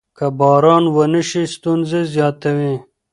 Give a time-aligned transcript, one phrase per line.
[0.17, 2.75] که باران ونه شي ستونزې زیاتېږي.